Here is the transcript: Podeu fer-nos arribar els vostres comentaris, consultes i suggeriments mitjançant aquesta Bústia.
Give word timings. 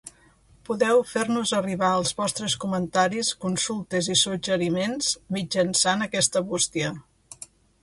Podeu 0.67 1.01
fer-nos 1.09 1.51
arribar 1.57 1.91
els 1.97 2.13
vostres 2.21 2.55
comentaris, 2.63 3.29
consultes 3.45 4.11
i 4.15 4.17
suggeriments 4.23 5.13
mitjançant 5.39 6.05
aquesta 6.09 6.47
Bústia. 6.51 6.93